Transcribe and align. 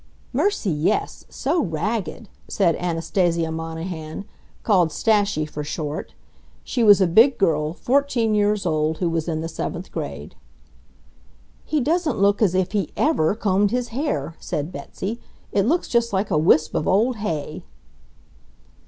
"Mercy, 0.33 0.71
yes! 0.71 1.25
So 1.29 1.61
ragged!" 1.61 2.27
said 2.47 2.75
Anastasia 2.77 3.51
Monahan, 3.51 4.25
called 4.63 4.89
Stashie 4.89 5.45
for 5.47 5.63
short. 5.63 6.15
She 6.63 6.83
was 6.83 7.01
a 7.01 7.05
big 7.05 7.37
girl, 7.37 7.73
fourteen 7.75 8.33
years 8.33 8.65
old, 8.65 8.97
who 8.97 9.07
was 9.11 9.27
in 9.27 9.41
the 9.41 9.47
seventh 9.47 9.91
grade. 9.91 10.33
"He 11.65 11.81
doesn't 11.81 12.17
look 12.17 12.41
as 12.41 12.55
if 12.55 12.71
he 12.71 12.89
EVER 12.97 13.35
combed 13.35 13.69
his 13.69 13.89
hair!" 13.89 14.33
said 14.39 14.71
Betsy. 14.71 15.19
"It 15.51 15.67
looks 15.67 15.87
just 15.87 16.11
like 16.11 16.31
a 16.31 16.35
wisp 16.39 16.73
of 16.73 16.87
old 16.87 17.17
hay." 17.17 17.63